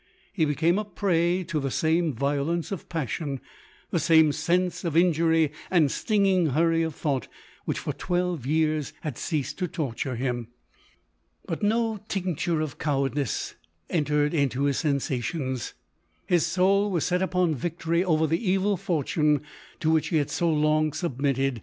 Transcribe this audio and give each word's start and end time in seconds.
He 0.33 0.45
became 0.45 0.79
a 0.79 0.83
prey 0.83 1.43
to 1.43 1.59
the 1.59 1.69
same 1.69 2.11
violence 2.11 2.71
of 2.71 2.89
passion, 2.89 3.39
the 3.91 3.99
same 3.99 4.31
sense 4.31 4.83
of 4.83 4.97
in 4.97 5.13
jury 5.13 5.51
and 5.69 5.91
stinging 5.91 6.47
hurry 6.47 6.81
of 6.81 6.95
thought, 6.95 7.27
which 7.65 7.77
for 7.77 7.93
twelve 7.93 8.43
years 8.47 8.93
had 9.01 9.15
ceased 9.15 9.59
to 9.59 9.67
torture 9.67 10.15
him. 10.15 10.47
But 11.45 11.61
230 11.61 11.69
LODORE. 11.69 11.95
no 11.99 12.03
tincture 12.07 12.61
of 12.61 12.79
cowardice 12.79 13.53
entered 13.91 14.33
into 14.33 14.63
his 14.63 14.77
sensa 14.77 15.21
tions. 15.23 15.75
His 16.25 16.47
soul 16.47 16.89
was 16.89 17.05
set 17.05 17.21
upon 17.21 17.53
victory 17.53 18.03
over 18.03 18.25
the 18.25 18.43
evil 18.43 18.77
fortune 18.77 19.43
to 19.81 19.91
which 19.91 20.07
he 20.07 20.17
had 20.17 20.31
so 20.31 20.49
long 20.49 20.93
submitted. 20.93 21.59